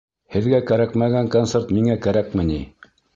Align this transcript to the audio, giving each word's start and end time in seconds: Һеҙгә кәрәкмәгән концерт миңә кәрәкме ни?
Һеҙгә 0.35 0.61
кәрәкмәгән 0.69 1.29
концерт 1.35 1.69
миңә 1.77 1.99
кәрәкме 2.07 2.47
ни? 2.49 2.59